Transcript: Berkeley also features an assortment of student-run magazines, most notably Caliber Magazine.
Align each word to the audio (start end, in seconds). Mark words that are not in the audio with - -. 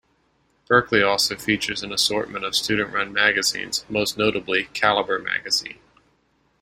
Berkeley 0.67 1.03
also 1.03 1.35
features 1.35 1.83
an 1.83 1.91
assortment 1.93 2.43
of 2.43 2.55
student-run 2.55 3.13
magazines, 3.13 3.85
most 3.87 4.17
notably 4.17 4.63
Caliber 4.73 5.19
Magazine. 5.19 5.77